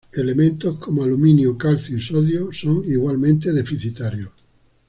[0.11, 4.31] Elementos como aluminio, calcio y sodio son igualmente deficitarios.